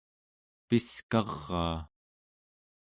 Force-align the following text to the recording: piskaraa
piskaraa 0.67 1.79